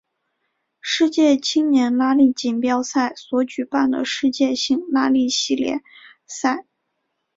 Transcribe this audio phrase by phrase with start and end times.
[0.79, 5.83] 世界青年拉力锦标赛所举办的世界性拉力系列
[6.25, 6.65] 赛。